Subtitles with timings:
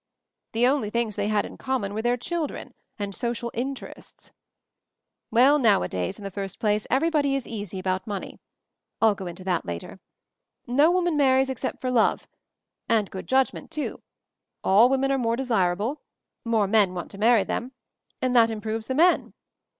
[0.53, 4.31] The only things they had in com mon were their children and 'social interests.'
[5.29, 8.39] "Well— nowadays, in the first place every body is easy about money.
[9.03, 9.99] (I'll go into that later.)
[10.65, 12.27] No woman marries except for love—
[12.89, 14.01] and good judgment, too;
[14.63, 16.01] all women are more desirable—
[16.43, 17.71] more men want to marry them—
[18.23, 19.35] and that improves the men